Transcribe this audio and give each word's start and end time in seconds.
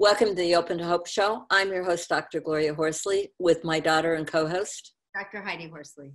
Welcome 0.00 0.28
to 0.28 0.34
the 0.34 0.54
Open 0.54 0.78
to 0.78 0.86
Hope 0.86 1.06
Show. 1.06 1.44
I'm 1.50 1.70
your 1.70 1.84
host, 1.84 2.08
Dr. 2.08 2.40
Gloria 2.40 2.72
Horsley, 2.72 3.34
with 3.38 3.64
my 3.64 3.78
daughter 3.80 4.14
and 4.14 4.26
co 4.26 4.48
host, 4.48 4.94
Dr. 5.14 5.42
Heidi 5.42 5.68
Horsley. 5.68 6.14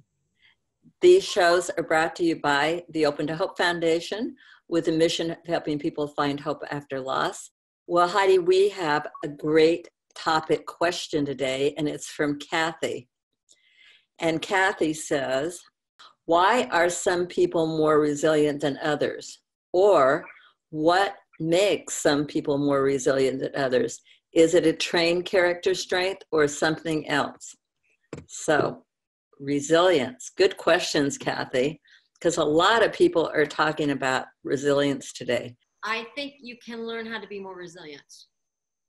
These 1.02 1.23
shows 1.23 1.70
are 1.70 1.84
brought 1.84 2.16
to 2.16 2.24
you 2.24 2.38
by 2.38 2.84
the 2.90 3.05
Open 3.05 3.27
to 3.27 3.36
Hope 3.36 3.60
Foundation 3.60 4.38
with 4.68 4.88
a 4.88 4.91
mission 4.91 5.30
of 5.30 5.38
helping 5.46 5.77
people 5.77 6.08
find 6.08 6.40
hope 6.40 6.63
after 6.72 7.00
loss. 7.00 7.52
Well, 7.86 8.08
Heidi, 8.08 8.40
we 8.40 8.70
have 8.70 9.05
a 9.24 9.27
great 9.27 9.88
topic 10.16 10.66
question 10.66 11.24
today, 11.24 11.76
and 11.77 11.88
it's 11.88 12.08
from 12.08 12.40
Kathi. 12.40 13.08
And 14.18 14.41
Kathi 14.41 14.96
says, 14.96 15.62
Why 16.26 16.63
are 16.72 16.90
some 16.90 17.27
people 17.27 17.77
more 17.77 17.99
resilient 17.99 18.62
than 18.62 18.80
others? 18.82 19.41
Or 19.74 20.26
what 20.72 21.18
makes 21.40 21.96
some 21.96 22.26
people 22.26 22.58
more 22.58 22.82
resilient 22.82 23.40
than 23.40 23.56
others? 23.56 24.00
Is 24.34 24.54
it 24.54 24.66
a 24.66 24.74
trained 24.74 25.26
character 25.26 25.74
strength 25.74 26.24
or 26.32 26.48
something 26.48 27.08
else? 27.08 27.56
So, 28.28 28.84
resilience. 29.40 30.32
Good 30.38 30.58
questions, 30.58 31.18
Kathi, 31.18 31.80
because 32.20 32.38
a 32.38 32.44
lot 32.44 32.84
of 32.84 32.94
people 32.94 33.32
are 33.34 33.46
talking 33.46 33.92
about 33.92 34.26
resilience 34.44 35.14
today. 35.14 35.55
I 35.84 36.08
think 36.16 36.36
you 36.42 36.58
can 36.66 36.86
learn 36.86 37.05
how 37.05 37.20
to 37.20 37.27
be 37.27 37.40
more 37.40 37.55
resilient. 37.55 38.02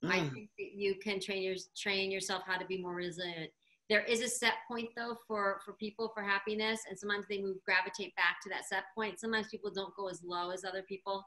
Mm. 0.05 0.11
I 0.11 0.29
think 0.29 0.51
that 0.59 0.73
you 0.75 0.95
can 0.97 1.21
train 1.21 1.43
your, 1.43 1.57
train 1.77 2.11
yourself 2.11 2.43
how 2.47 2.59
to 2.59 2.67
be 2.67 2.79
more 2.79 2.95
resilient. 2.95 3.51
There 3.89 4.03
is 4.03 4.21
a 4.21 4.29
set 4.29 4.55
point 4.67 4.89
though 4.97 5.17
for 5.29 5.61
for 5.65 5.75
people 5.75 6.11
for 6.13 6.23
happiness, 6.23 6.81
and 6.89 6.99
sometimes 6.99 7.27
they 7.29 7.41
move 7.41 7.59
gravitate 7.65 8.17
back 8.17 8.39
to 8.43 8.49
that 8.49 8.67
set 8.67 8.85
point. 8.95 9.21
Sometimes 9.21 9.47
people 9.49 9.71
don't 9.73 9.95
go 9.95 10.09
as 10.09 10.23
low 10.25 10.51
as 10.51 10.65
other 10.65 10.83
people, 10.83 11.25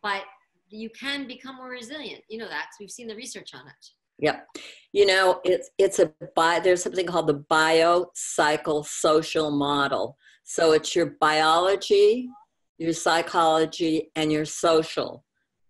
but 0.00 0.22
you 0.70 0.90
can 0.90 1.26
become 1.26 1.56
more 1.56 1.70
resilient. 1.70 2.22
You 2.28 2.38
know 2.38 2.48
that 2.48 2.68
we've 2.78 2.90
seen 2.90 3.08
the 3.08 3.16
research 3.16 3.50
on 3.54 3.66
it. 3.66 3.86
Yep. 4.20 4.46
You 4.92 5.06
know, 5.06 5.40
it's 5.44 5.70
it's 5.78 5.98
a 5.98 6.12
bi 6.34 6.60
there's 6.60 6.82
something 6.82 7.06
called 7.06 7.28
the 7.28 7.44
biopsychosocial 7.50 9.50
model. 9.52 10.18
So 10.44 10.72
it's 10.72 10.94
your 10.96 11.16
biology, 11.20 12.28
your 12.78 12.92
psychology, 12.92 14.10
and 14.16 14.32
your 14.32 14.44
social. 14.44 15.24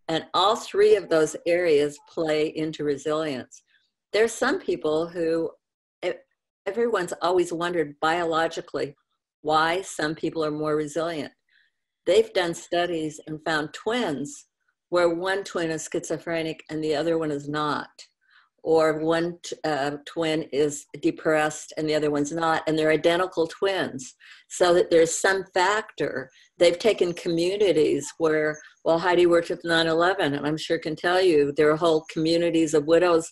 And 0.08 0.24
all 0.32 0.56
three 0.56 0.96
of 0.96 1.10
those 1.10 1.36
areas 1.46 1.98
play 2.08 2.48
into 2.56 2.82
resilience. 2.84 3.62
There's 4.12 4.32
some 4.32 4.58
people 4.58 5.06
who 5.08 5.50
everyone's 6.68 7.14
always 7.22 7.50
wondered 7.50 7.98
biologically 8.00 8.94
why 9.40 9.80
some 9.80 10.14
people 10.14 10.44
are 10.44 10.50
more 10.50 10.76
resilient. 10.76 11.32
They've 12.04 12.32
done 12.34 12.52
studies 12.52 13.18
and 13.26 13.40
found 13.44 13.72
twins 13.72 14.47
where 14.90 15.08
one 15.08 15.44
twin 15.44 15.70
is 15.70 15.88
schizophrenic 15.90 16.64
and 16.70 16.82
the 16.82 16.94
other 16.94 17.18
one 17.18 17.30
is 17.30 17.48
not. 17.48 17.88
Or 18.64 18.98
one 18.98 19.38
uh, 19.64 19.92
twin 20.04 20.42
is 20.52 20.86
depressed 21.00 21.72
and 21.76 21.88
the 21.88 21.94
other 21.94 22.10
one's 22.10 22.32
not 22.32 22.62
and 22.66 22.78
they're 22.78 22.90
identical 22.90 23.46
twins. 23.46 24.14
So 24.48 24.74
that 24.74 24.90
there's 24.90 25.16
some 25.16 25.44
factor. 25.54 26.28
They've 26.58 26.78
taken 26.78 27.12
communities 27.14 28.12
where 28.18 28.58
well 28.84 28.98
heidi 28.98 29.26
worked 29.26 29.50
with 29.50 29.62
9-11 29.64 30.18
and 30.20 30.46
i'm 30.46 30.56
sure 30.56 30.78
can 30.78 30.96
tell 30.96 31.20
you 31.20 31.52
there 31.52 31.70
are 31.70 31.76
whole 31.76 32.06
communities 32.10 32.72
of 32.72 32.86
widows 32.86 33.30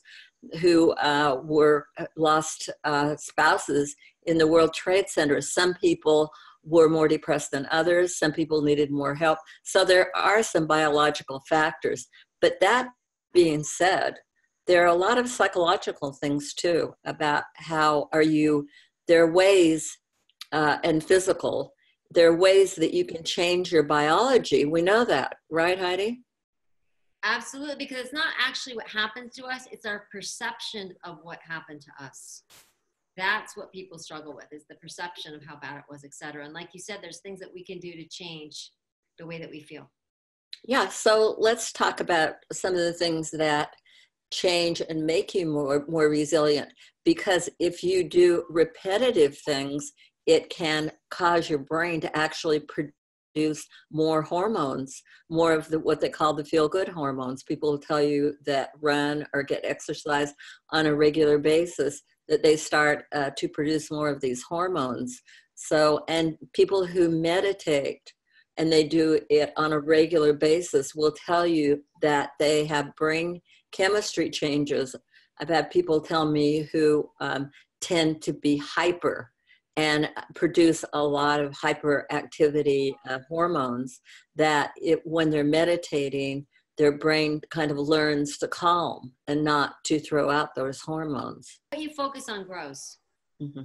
who 0.61 0.93
uh, 0.93 1.41
were 1.45 1.87
uh, 1.99 2.07
lost 2.17 2.71
uh, 2.85 3.17
spouses 3.17 3.95
in 4.27 4.39
the 4.39 4.47
world 4.47 4.75
trade 4.75 5.09
center. 5.09 5.41
Some 5.41 5.75
people 5.75 6.31
were 6.67 6.89
more 6.89 7.09
depressed 7.09 7.53
than 7.53 7.69
others. 7.71 8.19
Some 8.19 8.33
people 8.33 8.61
needed 8.61 8.91
more 8.91 9.15
help. 9.15 9.39
So 9.65 9.85
there 9.85 10.15
are 10.17 10.43
some 10.43 10.67
biological 10.67 11.43
factors. 11.49 12.09
But 12.41 12.61
that 12.61 12.89
being 13.33 13.63
said, 13.63 14.17
there 14.67 14.83
are 14.83 14.89
a 14.89 14.95
lot 14.95 15.17
of 15.17 15.29
psychological 15.29 16.13
things 16.13 16.53
too 16.53 16.93
about 17.05 17.45
how 17.55 18.09
are 18.13 18.23
you, 18.23 18.67
there 19.07 19.23
are 19.23 19.33
ways, 19.33 19.97
uh, 20.53 20.79
and 20.83 21.03
physical, 21.03 21.73
there 22.11 22.29
are 22.29 22.37
ways 22.37 22.75
that 22.75 22.95
you 22.95 23.05
can 23.05 23.23
change 23.23 23.73
your 23.73 23.83
biology. 23.83 24.65
We 24.65 24.83
know 24.83 25.05
that, 25.05 25.37
right, 25.51 25.79
Heidi? 25.79 26.23
Absolutely, 27.23 27.77
because 27.77 27.99
it's 27.99 28.13
not 28.13 28.33
actually 28.41 28.77
what 28.77 28.89
happens 28.89 29.35
to 29.35 29.45
us, 29.45 29.67
it's 29.73 29.87
our 29.87 30.07
perception 30.13 30.95
of 31.05 31.19
what 31.23 31.39
happened 31.47 31.83
to 31.83 32.05
us 32.05 32.43
that's 33.17 33.57
what 33.57 33.73
people 33.73 33.99
struggle 33.99 34.35
with 34.35 34.47
is 34.53 34.65
the 34.69 34.77
perception 34.77 35.35
of 35.35 35.43
how 35.45 35.57
bad 35.57 35.79
it 35.79 35.85
was 35.91 36.05
et 36.05 36.15
cetera. 36.15 36.45
And 36.45 36.55
like 36.55 36.69
you 36.73 36.81
said 36.81 36.99
there's 37.03 37.21
things 37.21 37.41
that 37.41 37.53
we 37.53 37.65
can 37.65 37.79
do 37.79 37.93
to 37.93 38.07
change 38.09 38.71
the 39.19 39.27
way 39.27 39.39
that 39.39 39.51
we 39.51 39.61
feel. 39.61 39.91
Yeah 40.65 40.89
so 40.89 41.37
let's 41.39 41.73
talk 41.73 42.01
about 42.01 42.35
some 42.53 42.75
of 42.75 42.81
the 42.81 42.93
things 42.93 43.31
that 43.33 43.71
change 44.33 44.83
and 44.89 45.07
make 45.07 45.35
you 45.35 45.47
more 45.47 45.85
more 45.89 46.09
resilient. 46.09 46.71
Because 47.05 47.49
if 47.59 47.83
you 47.83 48.09
do 48.09 48.45
repetitive 48.51 49.39
things 49.39 49.93
it 50.27 50.51
can 50.51 50.91
cause 51.11 51.49
your 51.49 51.61
brain 51.61 52.01
to 52.01 52.17
actually 52.17 52.61
produce 52.61 53.67
more 53.93 54.23
hormones 54.23 55.03
more 55.31 55.53
of 55.53 55.69
the 55.69 55.79
what 55.79 56.01
they 56.01 56.09
call 56.09 56.35
the 56.35 56.45
feel 56.45 56.69
good 56.69 56.89
hormones. 56.89 57.43
People 57.43 57.79
tell 57.79 58.03
you 58.03 58.35
that 58.47 58.71
run 58.81 59.27
or 59.35 59.43
get 59.43 59.61
exercise 59.65 60.33
on 60.71 60.87
a 60.87 60.95
regular 60.95 61.39
basis 61.39 62.03
that 62.29 62.43
they 62.43 62.57
start 62.57 63.05
uh, 63.15 63.31
to 63.37 63.49
produce 63.49 63.91
more 63.91 64.09
of 64.09 64.21
these 64.21 64.43
hormones. 64.43 65.23
So, 65.55 66.05
and 66.09 66.37
people 66.53 66.87
who 66.87 67.09
meditate 67.09 68.13
and 68.59 68.73
they 68.73 68.85
do 68.85 69.21
it 69.29 69.53
on 69.57 69.73
a 69.73 69.81
regular 69.81 70.33
basis 70.33 70.95
will 70.95 71.15
tell 71.27 71.47
you 71.47 71.83
that 72.03 72.31
they 72.39 72.65
have 72.67 72.97
brain 72.97 73.41
chemistry 73.73 74.31
changes. 74.31 74.95
I've 75.41 75.49
had 75.49 75.71
people 75.71 76.01
tell 76.01 76.31
me 76.31 76.69
who 76.73 77.09
um, 77.21 77.51
tend 77.81 78.23
to 78.23 78.33
be 78.33 78.57
hyper 78.57 79.31
and 79.77 80.09
produce 80.35 80.85
a 80.95 81.03
lot 81.03 81.41
of 81.41 81.53
hyperactivity 81.53 82.95
uh, 83.09 83.19
hormones 83.29 84.01
that 84.35 84.71
it, 84.77 85.01
when 85.05 85.29
they're 85.29 85.45
meditating, 85.45 86.47
their 86.79 86.93
brain 86.93 87.41
kind 87.51 87.71
of 87.71 87.79
learns 87.79 88.39
to 88.39 88.49
calm 88.49 89.13
and 89.27 89.43
not 89.43 89.77
to 89.85 89.99
throw 89.99 90.31
out 90.31 90.55
those 90.55 90.81
hormones. 90.81 91.61
What 91.71 91.83
you 91.83 91.91
focus 91.91 92.29
on 92.29 92.47
grows. 92.47 92.99
Mm-hmm. 93.43 93.63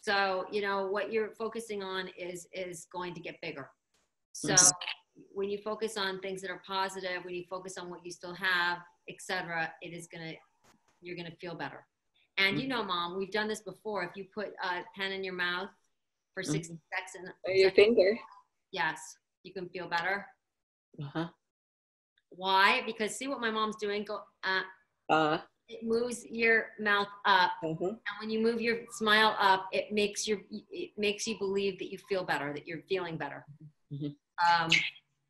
So 0.00 0.46
you 0.50 0.62
know 0.62 0.86
what 0.86 1.12
you're 1.12 1.30
focusing 1.30 1.82
on 1.82 2.08
is 2.18 2.48
is 2.52 2.86
going 2.92 3.14
to 3.14 3.20
get 3.20 3.40
bigger. 3.42 3.70
So 4.32 4.52
mm-hmm. 4.54 5.22
when 5.32 5.50
you 5.50 5.58
focus 5.58 5.96
on 5.96 6.20
things 6.20 6.40
that 6.42 6.50
are 6.50 6.62
positive, 6.66 7.24
when 7.24 7.34
you 7.34 7.44
focus 7.48 7.76
on 7.78 7.90
what 7.90 8.04
you 8.04 8.10
still 8.10 8.34
have, 8.34 8.78
etc., 9.08 9.72
it 9.82 9.92
is 9.92 10.06
gonna 10.06 10.32
you're 11.00 11.16
gonna 11.16 11.34
feel 11.40 11.54
better. 11.54 11.84
And 12.38 12.54
mm-hmm. 12.54 12.62
you 12.62 12.68
know, 12.68 12.84
mom, 12.84 13.18
we've 13.18 13.32
done 13.32 13.48
this 13.48 13.60
before. 13.60 14.04
If 14.04 14.16
you 14.16 14.26
put 14.34 14.48
a 14.62 14.80
pen 14.96 15.12
in 15.12 15.24
your 15.24 15.34
mouth 15.34 15.70
for 16.34 16.42
60 16.42 16.72
mm-hmm. 16.72 16.74
seconds, 17.14 17.32
or 17.44 17.52
your 17.52 17.72
finger, 17.72 18.18
yes, 18.72 18.98
you 19.42 19.52
can 19.52 19.68
feel 19.68 19.88
better. 19.88 20.26
Uh 21.02 21.06
huh. 21.12 21.28
Why? 22.30 22.82
Because 22.86 23.16
see 23.16 23.28
what 23.28 23.40
my 23.40 23.50
mom's 23.50 23.76
doing. 23.76 24.04
Go. 24.04 24.20
Uh, 24.44 24.62
uh. 25.10 25.38
It 25.68 25.80
moves 25.82 26.24
your 26.30 26.68
mouth 26.80 27.08
up, 27.26 27.50
mm-hmm. 27.62 27.84
and 27.84 27.98
when 28.20 28.30
you 28.30 28.40
move 28.40 28.58
your 28.58 28.78
smile 28.92 29.36
up, 29.38 29.66
it 29.70 29.92
makes 29.92 30.26
your 30.26 30.38
it 30.70 30.92
makes 30.96 31.26
you 31.26 31.38
believe 31.38 31.78
that 31.78 31.92
you 31.92 31.98
feel 32.08 32.24
better, 32.24 32.54
that 32.54 32.66
you're 32.66 32.80
feeling 32.88 33.18
better. 33.18 33.44
Mm-hmm. 33.92 34.06
Um, 34.62 34.70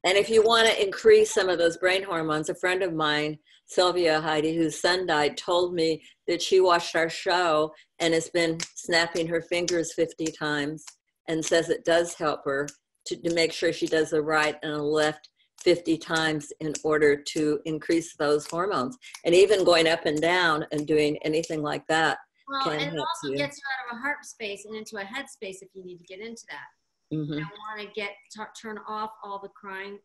and 0.05 0.17
if 0.17 0.31
you 0.31 0.45
want 0.45 0.69
to 0.69 0.83
increase 0.83 1.35
some 1.35 1.49
of 1.49 1.59
those 1.59 1.77
brain 1.77 2.05
hormones, 2.05 2.49
a 2.49 2.55
friend 2.55 2.85
of 2.85 2.95
mine, 2.95 3.39
Sylvia 3.67 4.21
Heidi, 4.21 4.57
whose 4.57 4.81
son 4.81 5.07
died, 5.07 5.37
told 5.37 5.75
me 5.75 6.03
that 6.27 6.41
she 6.41 6.61
watched 6.61 6.95
our 6.95 7.11
show 7.11 7.75
and 7.99 8.15
has 8.15 8.29
been 8.29 8.59
snapping 8.75 9.27
her 9.27 9.43
fingers 9.43 9.93
50 9.95 10.27
times 10.39 10.85
and 11.27 11.45
says 11.45 11.69
it 11.69 11.85
does 11.85 12.15
help 12.15 12.45
her 12.45 12.69
to, 13.07 13.17
to 13.17 13.35
make 13.35 13.53
sure 13.53 13.73
she 13.73 13.87
does 13.87 14.11
the 14.11 14.23
right 14.23 14.57
and 14.63 14.73
the 14.73 14.83
left 14.83 15.29
50 15.69 15.99
times 15.99 16.51
in 16.61 16.73
order 16.83 17.15
to 17.15 17.61
increase 17.67 18.17
those 18.17 18.47
hormones. 18.47 18.97
And 19.27 19.35
even 19.35 19.65
going 19.65 19.87
up 19.87 20.07
and 20.07 20.19
down 20.19 20.65
and 20.73 20.87
doing 20.87 21.19
anything 21.19 21.61
like 21.61 21.87
that. 21.89 22.17
Well, 22.49 22.71
and 22.71 22.81
it 22.81 22.99
also 22.99 23.33
you. 23.33 23.37
gets 23.37 23.59
you 23.59 23.65
out 23.71 23.93
of 23.93 23.99
a 23.99 24.01
heart 24.01 24.25
space 24.25 24.65
and 24.65 24.75
into 24.75 24.97
a 24.97 25.05
head 25.05 25.29
space 25.29 25.61
if 25.61 25.69
you 25.75 25.85
need 25.85 25.99
to 25.99 26.05
get 26.05 26.21
into 26.21 26.43
that. 26.49 27.15
Mm-hmm. 27.15 27.35
I 27.35 27.37
want 27.37 27.81
to 27.81 27.87
get 27.95 28.13
t- 28.35 28.43
turn 28.63 28.79
off 28.89 29.11
all 29.23 29.41
the 29.43 29.51
crying 29.51 29.99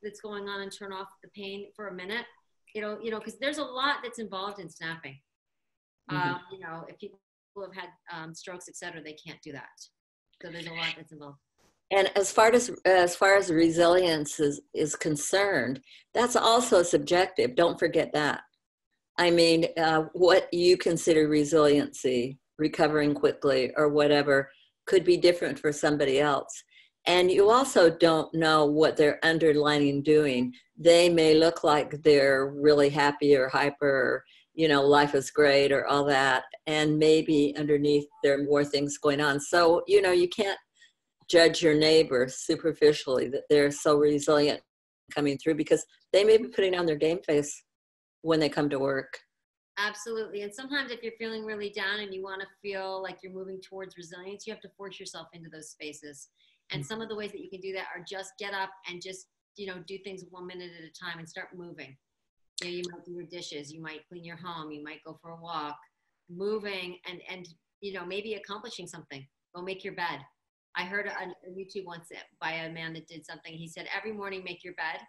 that's 0.00 0.20
going 0.20 0.48
on 0.48 0.60
and 0.60 0.70
turn 0.70 0.92
off 0.92 1.08
the 1.24 1.30
pain 1.30 1.66
for 1.74 1.88
a 1.88 1.92
minute. 1.92 2.26
You 2.72 2.82
know, 2.82 2.98
you 3.02 3.10
know, 3.10 3.18
because 3.18 3.36
there's 3.40 3.58
a 3.58 3.64
lot 3.64 3.96
that's 4.04 4.20
involved 4.20 4.60
in 4.60 4.70
snapping. 4.70 5.18
Mm-hmm. 6.08 6.34
Um, 6.34 6.40
you 6.52 6.60
know, 6.60 6.84
if 6.86 7.00
people 7.00 7.18
have 7.60 7.74
had 7.74 7.88
um, 8.16 8.32
strokes, 8.32 8.68
etc., 8.68 9.02
they 9.02 9.14
can't 9.14 9.42
do 9.42 9.50
that. 9.50 9.66
So 10.40 10.52
there's 10.52 10.68
a 10.68 10.72
lot 10.72 10.94
that's 10.96 11.10
involved. 11.10 11.38
And 11.90 12.10
as 12.16 12.32
far 12.32 12.52
as 12.52 12.70
as 12.84 13.14
far 13.14 13.36
as 13.36 13.50
resilience 13.50 14.40
is, 14.40 14.60
is 14.74 14.96
concerned, 14.96 15.80
that's 16.12 16.36
also 16.36 16.82
subjective. 16.82 17.54
Don't 17.54 17.78
forget 17.78 18.12
that. 18.14 18.40
I 19.18 19.30
mean, 19.30 19.66
uh, 19.76 20.04
what 20.12 20.52
you 20.52 20.76
consider 20.76 21.28
resiliency, 21.28 22.38
recovering 22.58 23.14
quickly, 23.14 23.70
or 23.76 23.88
whatever, 23.88 24.50
could 24.86 25.04
be 25.04 25.16
different 25.16 25.58
for 25.58 25.72
somebody 25.72 26.20
else. 26.20 26.64
And 27.06 27.30
you 27.30 27.50
also 27.50 27.90
don't 27.90 28.32
know 28.34 28.64
what 28.64 28.96
they're 28.96 29.20
underlining 29.22 30.02
doing. 30.02 30.52
They 30.76 31.08
may 31.08 31.34
look 31.34 31.62
like 31.62 32.02
they're 32.02 32.46
really 32.46 32.88
happy 32.88 33.36
or 33.36 33.48
hyper, 33.48 33.86
or, 33.86 34.24
you 34.54 34.68
know, 34.68 34.82
life 34.82 35.14
is 35.14 35.30
great 35.30 35.70
or 35.70 35.86
all 35.86 36.04
that. 36.06 36.44
And 36.66 36.98
maybe 36.98 37.54
underneath 37.58 38.06
there 38.22 38.34
are 38.38 38.44
more 38.44 38.64
things 38.64 38.96
going 38.98 39.20
on. 39.20 39.38
So, 39.38 39.82
you 39.86 40.00
know, 40.00 40.12
you 40.12 40.28
can't 40.28 40.58
judge 41.28 41.62
your 41.62 41.74
neighbor 41.74 42.26
superficially 42.28 43.28
that 43.28 43.42
they're 43.48 43.70
so 43.70 43.96
resilient 43.96 44.60
coming 45.14 45.38
through 45.38 45.54
because 45.54 45.84
they 46.12 46.24
may 46.24 46.36
be 46.36 46.48
putting 46.48 46.74
on 46.74 46.86
their 46.86 46.96
game 46.96 47.18
face 47.26 47.64
when 48.22 48.40
they 48.40 48.48
come 48.48 48.70
to 48.70 48.78
work. 48.78 49.18
Absolutely. 49.76 50.42
And 50.42 50.54
sometimes 50.54 50.92
if 50.92 51.02
you're 51.02 51.12
feeling 51.18 51.44
really 51.44 51.70
down 51.70 52.00
and 52.00 52.14
you 52.14 52.22
want 52.22 52.40
to 52.40 52.46
feel 52.62 53.02
like 53.02 53.18
you're 53.22 53.32
moving 53.32 53.60
towards 53.60 53.96
resilience, 53.96 54.46
you 54.46 54.52
have 54.52 54.62
to 54.62 54.70
force 54.76 55.00
yourself 55.00 55.26
into 55.32 55.50
those 55.50 55.70
spaces. 55.70 56.28
And 56.70 56.80
mm-hmm. 56.80 56.86
some 56.86 57.00
of 57.00 57.08
the 57.08 57.16
ways 57.16 57.32
that 57.32 57.40
you 57.40 57.50
can 57.50 57.60
do 57.60 57.72
that 57.72 57.86
are 57.94 58.04
just 58.08 58.32
get 58.38 58.54
up 58.54 58.70
and 58.88 59.02
just, 59.02 59.26
you 59.56 59.66
know, 59.66 59.82
do 59.86 59.98
things 60.04 60.24
one 60.30 60.46
minute 60.46 60.70
at 60.78 60.84
a 60.84 60.92
time 60.92 61.18
and 61.18 61.28
start 61.28 61.48
moving. 61.56 61.96
You 62.62 62.68
know, 62.68 62.76
you 62.76 62.82
might 62.92 63.04
do 63.04 63.12
your 63.12 63.26
dishes, 63.26 63.72
you 63.72 63.82
might 63.82 64.06
clean 64.08 64.24
your 64.24 64.36
home, 64.36 64.70
you 64.70 64.82
might 64.82 65.02
go 65.04 65.18
for 65.20 65.30
a 65.30 65.36
walk, 65.36 65.76
moving 66.30 66.96
and 67.06 67.20
and 67.28 67.48
you 67.84 67.92
know, 67.92 68.06
maybe 68.06 68.34
accomplishing 68.34 68.86
something. 68.86 69.26
Go 69.54 69.60
make 69.60 69.84
your 69.84 69.94
bed. 69.94 70.20
I 70.76 70.84
heard 70.84 71.08
on 71.08 71.34
YouTube 71.48 71.86
once 71.86 72.08
by 72.40 72.52
a 72.52 72.72
man 72.72 72.92
that 72.94 73.06
did 73.06 73.24
something. 73.24 73.52
He 73.52 73.68
said, 73.68 73.86
every 73.96 74.12
morning 74.12 74.42
make 74.44 74.64
your 74.64 74.74
bed 74.74 75.00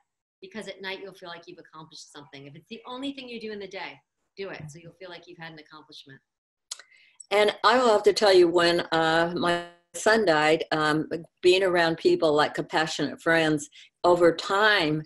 because 0.41 0.67
at 0.67 0.81
night 0.81 0.99
you'll 1.01 1.13
feel 1.13 1.29
like 1.29 1.43
you've 1.47 1.59
accomplished 1.59 2.11
something. 2.11 2.45
If 2.45 2.55
it's 2.55 2.67
the 2.69 2.81
only 2.85 3.13
thing 3.13 3.27
you 3.27 3.39
do 3.39 3.51
in 3.51 3.59
the 3.59 3.67
day, 3.67 3.99
do 4.37 4.49
it. 4.49 4.61
So 4.67 4.79
you'll 4.81 4.93
feel 4.99 5.09
like 5.09 5.23
you've 5.27 5.39
had 5.39 5.53
an 5.53 5.59
accomplishment. 5.59 6.19
And 7.31 7.55
I 7.63 7.77
will 7.77 7.89
have 7.89 8.03
to 8.03 8.13
tell 8.13 8.33
you, 8.33 8.47
when 8.47 8.81
uh, 8.91 9.33
my 9.35 9.65
son 9.95 10.25
died, 10.25 10.65
um, 10.71 11.09
being 11.41 11.63
around 11.63 11.97
people 11.97 12.33
like 12.33 12.53
compassionate 12.53 13.21
friends, 13.21 13.69
over 14.03 14.35
time, 14.35 15.01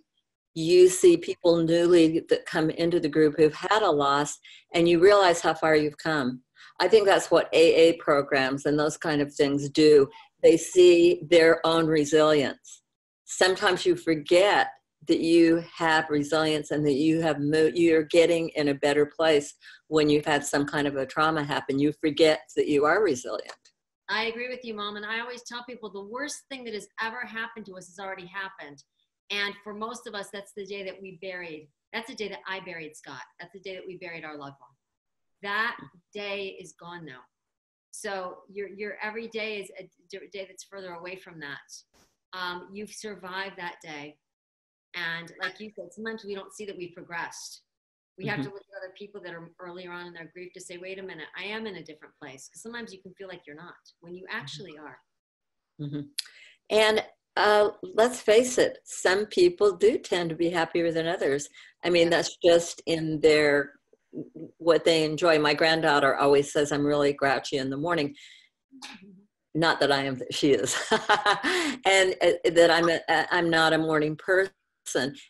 you 0.56 0.90
see 0.90 1.16
people 1.16 1.58
newly 1.64 2.22
that 2.28 2.46
come 2.46 2.70
into 2.72 3.00
the 3.00 3.08
group 3.08 3.36
who've 3.38 3.54
had 3.54 3.82
a 3.82 3.90
loss, 3.90 4.38
and 4.74 4.90
you 4.90 5.00
realize 5.00 5.40
how 5.40 5.54
far 5.54 5.76
you've 5.76 5.98
come. 5.98 6.42
I 6.82 6.88
think 6.88 7.06
that's 7.06 7.30
what 7.30 7.54
AA 7.54 7.94
programs 8.00 8.66
and 8.66 8.78
those 8.78 8.98
kind 8.98 9.22
of 9.22 9.34
things 9.34 9.70
do. 9.70 10.08
They 10.41 10.57
see 10.57 11.21
their 11.30 11.65
own 11.65 11.88
resilience. 11.88 12.83
Sometimes 13.25 13.86
you 13.86 13.95
forget 13.95 14.68
that 15.07 15.19
you 15.19 15.63
have 15.75 16.09
resilience 16.09 16.71
and 16.71 16.86
that 16.86 16.94
you 16.94 17.21
have 17.21 17.39
mo- 17.39 17.71
you're 17.74 18.03
getting 18.03 18.50
in 18.50 18.69
a 18.69 18.74
better 18.74 19.06
place 19.06 19.53
when 19.88 20.09
you've 20.09 20.25
had 20.25 20.44
some 20.45 20.65
kind 20.65 20.88
of 20.88 20.95
a 20.95 21.06
trauma 21.06 21.44
happen. 21.44 21.80
You 21.80 21.94
forget 22.01 22.41
that 22.56 22.68
you 22.68 22.86
are 22.86 23.03
resilient. 23.03 23.53
I 24.09 24.24
agree 24.25 24.50
with 24.50 24.65
you 24.65 24.74
mom 24.74 24.95
and 24.95 25.06
i 25.06 25.19
always 25.19 25.44
tell 25.44 25.63
people 25.65 25.91
the 25.91 26.03
worst 26.03 26.41
thing 26.50 26.63
that 26.63 26.74
has 26.74 26.88
ever 27.00 27.21
happened 27.21 27.68
to 27.68 27.77
us 27.77 27.88
has 27.88 28.03
already 28.03 28.25
happened. 28.25 28.83
And 29.30 29.53
for 29.63 29.74
most 29.74 30.07
of 30.07 30.15
us 30.15 30.30
that's 30.33 30.51
the 30.57 30.65
day 30.65 30.83
that 30.83 31.00
we 31.01 31.19
buried 31.21 31.69
that's 31.94 32.09
the 32.09 32.15
day 32.15 32.27
that 32.30 32.39
i 32.47 32.59
buried 32.59 32.95
scott. 32.95 33.21
That's 33.39 33.53
the 33.53 33.59
day 33.59 33.75
that 33.75 33.83
we 33.88 33.97
buried 33.97 34.25
our 34.25 34.38
loved 34.38 34.57
one. 34.59 34.71
That 35.44 35.77
day 36.13 36.57
is 36.59 36.74
gone 36.80 37.06
now 37.06 37.21
so 37.91 38.39
your 38.51 38.69
your 38.69 38.97
every 39.01 39.27
day 39.27 39.59
is 39.59 39.71
a 39.80 39.89
day 40.31 40.45
that's 40.47 40.63
further 40.63 40.94
away 40.94 41.15
from 41.15 41.39
that 41.39 42.38
um, 42.38 42.69
you've 42.71 42.91
survived 42.91 43.57
that 43.57 43.75
day 43.83 44.15
and 44.95 45.31
like 45.41 45.59
you 45.59 45.69
said, 45.75 45.94
sometimes 45.94 46.24
we 46.25 46.36
don't 46.36 46.53
see 46.53 46.65
that 46.65 46.77
we've 46.77 46.94
progressed. 46.94 47.62
We 48.18 48.25
have 48.25 48.39
mm-hmm. 48.39 48.50
to 48.50 48.53
look 48.53 48.63
at 48.63 48.83
other 48.83 48.94
people 48.97 49.21
that 49.21 49.33
are 49.33 49.51
earlier 49.59 49.91
on 49.91 50.07
in 50.07 50.13
their 50.13 50.30
grief 50.33 50.51
to 50.53 50.62
say, 50.62 50.77
wait 50.77 51.00
a 51.00 51.03
minute, 51.03 51.27
I 51.38 51.44
am 51.44 51.68
in 51.68 51.75
a 51.75 51.83
different 51.83 52.13
place. 52.21 52.50
Because 52.50 52.62
sometimes 52.62 52.91
you 52.91 53.01
can 53.01 53.13
feel 53.13 53.27
like 53.27 53.41
you're 53.47 53.56
not 53.56 53.74
when 54.01 54.13
you 54.13 54.25
mm-hmm. 54.25 54.38
actually 54.38 54.77
are. 54.77 54.97
Mm-hmm. 55.81 56.01
And 56.69 57.06
uh, 57.38 57.69
let's 57.95 58.19
face 58.19 58.57
it, 58.57 58.80
some 58.83 59.25
people 59.27 59.77
do 59.77 59.97
tend 59.97 60.30
to 60.31 60.36
be 60.36 60.50
happier 60.50 60.91
than 60.91 61.07
others. 61.07 61.47
I 61.86 61.89
mean, 61.89 62.06
yeah. 62.06 62.18
that's 62.18 62.38
just 62.44 62.81
in 62.86 63.21
their 63.21 63.74
what 64.58 64.86
they 64.86 65.04
enjoy. 65.04 65.40
My 65.40 65.54
granddaughter 65.54 66.16
always 66.16 66.52
says, 66.52 66.72
I'm 66.72 66.86
really 66.86 67.14
grouchy 67.14 67.58
in 67.58 67.70
the 67.70 67.78
morning. 67.78 68.16
Not 69.56 69.80
that 69.80 69.92
I 69.92 70.04
am, 70.04 70.16
that 70.20 70.34
she 70.34 70.52
is, 70.52 70.76
and 70.92 72.16
uh, 72.22 72.50
that 72.52 72.70
I'm 72.72 72.90
a, 72.90 73.00
I'm 73.32 73.50
not 73.50 73.74
a 73.74 73.78
morning 73.78 74.16
person. 74.16 74.54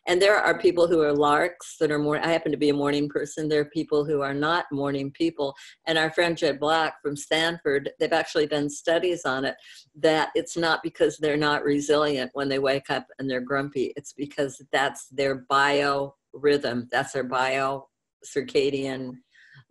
And 0.07 0.21
there 0.21 0.37
are 0.37 0.57
people 0.57 0.87
who 0.87 1.01
are 1.01 1.13
larks 1.13 1.75
that 1.79 1.91
are 1.91 1.99
more, 1.99 2.17
I 2.17 2.27
happen 2.27 2.51
to 2.51 2.57
be 2.57 2.69
a 2.69 2.73
morning 2.73 3.09
person. 3.09 3.49
There 3.49 3.61
are 3.61 3.65
people 3.65 4.05
who 4.05 4.21
are 4.21 4.33
not 4.33 4.65
morning 4.71 5.11
people. 5.11 5.53
And 5.87 5.97
our 5.97 6.11
friend 6.11 6.37
Jed 6.37 6.59
Black 6.59 6.95
from 7.01 7.15
Stanford, 7.15 7.89
they've 7.99 8.13
actually 8.13 8.47
done 8.47 8.69
studies 8.69 9.25
on 9.25 9.45
it 9.45 9.55
that 9.95 10.29
it's 10.35 10.55
not 10.55 10.81
because 10.83 11.17
they're 11.17 11.37
not 11.37 11.63
resilient 11.63 12.31
when 12.33 12.47
they 12.47 12.59
wake 12.59 12.89
up 12.89 13.05
and 13.17 13.29
they're 13.29 13.41
grumpy. 13.41 13.93
It's 13.95 14.13
because 14.13 14.61
that's 14.71 15.07
their 15.07 15.45
bio 15.49 16.15
rhythm, 16.33 16.87
that's 16.91 17.13
their 17.13 17.23
bio 17.23 17.88
circadian 18.25 19.13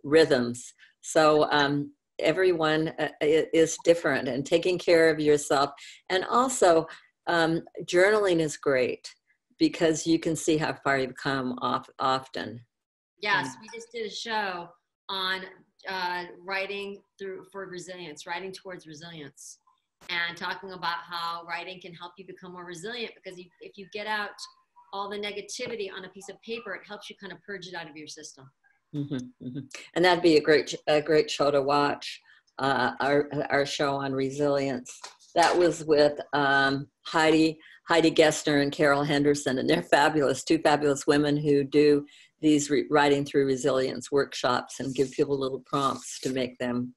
rhythms. 0.03 0.73
So, 1.01 1.49
um, 1.51 1.91
everyone 2.19 2.93
uh, 2.99 3.07
is 3.21 3.77
different 3.85 4.27
and 4.27 4.45
taking 4.45 4.77
care 4.77 5.09
of 5.09 5.21
yourself 5.21 5.71
and 6.09 6.25
also 6.29 6.85
um, 7.27 7.61
journaling 7.85 8.39
is 8.39 8.57
great 8.57 9.13
because 9.57 10.07
you 10.07 10.19
can 10.19 10.35
see 10.35 10.57
how 10.57 10.73
far 10.83 10.97
you've 10.97 11.15
come 11.15 11.57
off 11.61 11.87
often. 11.99 12.59
Yes, 13.21 13.55
we 13.61 13.67
just 13.73 13.91
did 13.93 14.05
a 14.05 14.09
show 14.09 14.69
on 15.09 15.41
uh, 15.87 16.23
writing 16.43 17.01
through 17.17 17.45
for 17.51 17.67
resilience, 17.67 18.25
writing 18.25 18.51
towards 18.51 18.87
resilience, 18.87 19.59
and 20.09 20.37
talking 20.37 20.71
about 20.71 20.97
how 21.07 21.43
writing 21.45 21.79
can 21.81 21.93
help 21.93 22.13
you 22.17 22.25
become 22.25 22.53
more 22.53 22.65
resilient 22.65 23.11
because 23.15 23.37
you, 23.37 23.45
if 23.61 23.77
you 23.77 23.85
get 23.93 24.07
out 24.07 24.31
all 24.93 25.09
the 25.09 25.17
negativity 25.17 25.87
on 25.95 26.05
a 26.05 26.09
piece 26.09 26.29
of 26.29 26.41
paper, 26.41 26.73
it 26.73 26.81
helps 26.87 27.09
you 27.09 27.15
kind 27.19 27.33
of 27.33 27.41
purge 27.41 27.67
it 27.67 27.75
out 27.75 27.89
of 27.89 27.95
your 27.95 28.07
system. 28.07 28.49
Mm-hmm, 28.95 29.15
mm-hmm. 29.15 29.59
And 29.95 30.05
that'd 30.05 30.23
be 30.23 30.37
a 30.37 30.41
great 30.41 30.73
a 30.87 31.01
great 31.01 31.29
show 31.29 31.51
to 31.51 31.61
watch. 31.61 32.21
Uh, 32.57 32.91
our 32.99 33.29
our 33.49 33.65
show 33.65 33.95
on 33.95 34.13
resilience. 34.13 34.99
That 35.35 35.55
was 35.55 35.85
with 35.85 36.19
um, 36.33 36.87
Heidi 37.05 37.59
Heidi 37.87 38.11
Gessner 38.11 38.61
and 38.61 38.71
Carol 38.71 39.03
Henderson, 39.03 39.59
and 39.59 39.69
they're 39.69 39.83
fabulous, 39.83 40.43
two 40.43 40.57
fabulous 40.59 41.05
women 41.05 41.37
who 41.37 41.63
do 41.63 42.05
these 42.41 42.69
re- 42.69 42.85
writing 42.89 43.25
through 43.25 43.45
resilience 43.45 44.11
workshops 44.11 44.79
and 44.79 44.95
give 44.95 45.11
people 45.11 45.39
little 45.39 45.61
prompts 45.65 46.19
to 46.21 46.31
make 46.31 46.57
them 46.57 46.93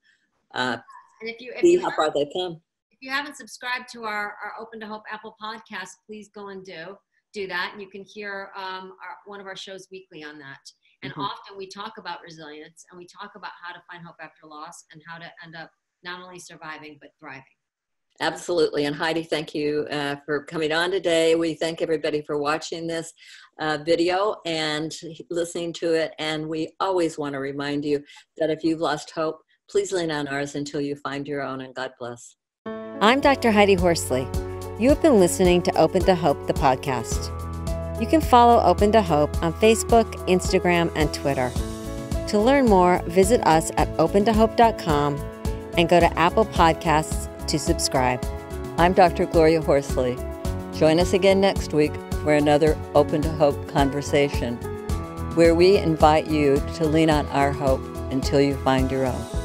uh, 0.55 0.77
and 1.21 1.31
if 1.31 1.41
you, 1.41 1.53
if 1.55 1.61
see 1.61 1.73
you 1.73 1.81
how 1.81 1.91
far 1.95 2.13
they 2.13 2.29
come. 2.33 2.61
If 2.91 2.99
you 3.01 3.11
haven't 3.11 3.37
subscribed 3.37 3.89
to 3.93 4.05
our, 4.05 4.37
our 4.43 4.53
Open 4.61 4.81
to 4.81 4.87
Hope 4.87 5.03
Apple 5.11 5.37
podcast, 5.43 5.91
please 6.07 6.29
go 6.35 6.49
and 6.49 6.65
do 6.65 6.97
do 7.33 7.47
that, 7.49 7.71
and 7.73 7.81
you 7.81 7.89
can 7.89 8.05
hear 8.05 8.51
um, 8.57 8.95
our, 9.03 9.17
one 9.27 9.41
of 9.41 9.47
our 9.47 9.57
shows 9.57 9.89
weekly 9.91 10.23
on 10.23 10.39
that. 10.39 10.61
And 11.03 11.13
mm-hmm. 11.13 11.23
often 11.23 11.57
we 11.57 11.69
talk 11.69 11.95
about 11.99 12.19
resilience 12.23 12.85
and 12.91 12.99
we 12.99 13.07
talk 13.07 13.33
about 13.35 13.51
how 13.61 13.73
to 13.73 13.83
find 13.91 14.05
hope 14.05 14.17
after 14.21 14.47
loss 14.47 14.85
and 14.93 15.03
how 15.07 15.19
to 15.19 15.31
end 15.45 15.57
up 15.57 15.71
not 16.05 16.23
only 16.23 16.39
surviving 16.39 16.99
but 17.01 17.11
thriving. 17.19 17.43
Absolutely. 18.21 18.85
And 18.85 18.95
Heidi, 18.95 19.23
thank 19.23 19.55
you 19.55 19.87
uh, 19.91 20.17
for 20.25 20.45
coming 20.45 20.71
on 20.71 20.91
today. 20.91 21.35
We 21.35 21.55
thank 21.55 21.83
everybody 21.83 22.23
for 22.23 22.39
watching 22.39 22.87
this 22.87 23.13
uh, 23.59 23.79
video 23.85 24.37
and 24.45 24.95
listening 25.31 25.73
to 25.75 25.95
it. 25.95 26.13
And 26.19 26.47
we 26.47 26.73
always 26.79 27.19
want 27.19 27.33
to 27.33 27.41
remind 27.41 27.85
you 27.85 28.05
that 28.37 28.51
if 28.51 28.63
you've 28.63 28.81
lost 28.81 29.11
hope, 29.11 29.41
please 29.69 29.93
lean 29.93 30.11
on 30.11 30.29
ours 30.29 30.55
until 30.55 30.81
you 30.81 30.95
find 30.97 31.27
your 31.27 31.43
own. 31.43 31.63
And 31.63 31.75
God 31.75 31.93
bless. 31.99 32.37
I'm 32.67 33.21
Dr. 33.21 33.51
Heidi 33.51 33.75
Horsley. 33.75 34.29
You 34.79 34.89
have 34.89 35.03
been 35.03 35.21
listening 35.21 35.63
to 35.63 35.77
Open 35.77 36.03
to 36.07 36.15
Hope, 36.15 36.47
the 36.47 36.55
podcast. 36.55 37.31
You 38.01 38.07
can 38.07 38.23
follow 38.23 38.61
Open 38.63 38.91
to 38.93 39.03
Hope 39.03 39.41
on 39.43 39.53
Facebook, 39.53 40.07
Instagram, 40.27 40.91
and 40.97 41.13
Twitter. 41.13 41.53
To 42.29 42.41
learn 42.41 42.65
more, 42.65 43.03
visit 43.07 43.47
us 43.47 43.71
at 43.77 43.87
opentohope.com 43.99 45.17
and 45.77 45.89
go 45.89 46.01
to 46.01 46.19
Apple 46.19 46.47
Podcasts 46.47 47.29
to 47.47 47.59
subscribe. 47.59 48.25
I'm 48.79 48.95
Dr. 48.95 49.27
Gloria 49.27 49.61
Horsley. 49.61 50.17
Join 50.75 50.99
us 50.99 51.13
again 51.13 51.41
next 51.41 51.75
week 51.75 51.93
for 52.23 52.33
another 52.33 52.77
Open 52.95 53.21
to 53.23 53.31
Hope 53.31 53.69
conversation, 53.69 54.57
where 55.35 55.55
we 55.55 55.77
invite 55.77 56.29
you 56.29 56.57
to 56.77 56.87
lean 56.87 57.11
on 57.11 57.27
our 57.27 57.53
hope 57.53 57.85
until 58.11 58.41
you 58.41 58.57
find 58.57 58.91
your 58.91 59.05
own. 59.05 59.42